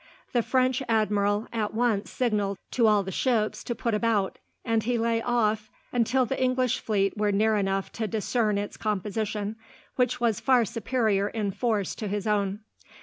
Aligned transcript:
The 0.33 0.41
French 0.41 0.81
admiral 0.89 1.47
at 1.53 1.75
once 1.75 2.09
signalled 2.09 2.57
to 2.71 2.87
all 2.87 3.03
the 3.03 3.11
ships 3.11 3.63
to 3.65 3.75
put 3.75 3.93
about, 3.93 4.39
and 4.65 4.81
he 4.81 4.97
lay 4.97 5.21
off 5.21 5.69
until 5.91 6.25
the 6.25 6.43
English 6.43 6.79
fleet 6.79 7.15
were 7.15 7.31
near 7.31 7.55
enough 7.55 7.91
to 7.91 8.07
discern 8.07 8.57
its 8.57 8.77
composition, 8.77 9.57
which 9.97 10.19
was 10.19 10.39
far 10.39 10.65
superior 10.65 11.27
in 11.27 11.51
force 11.51 11.93
to 11.93 12.07
his 12.07 12.25
own. 12.25 12.61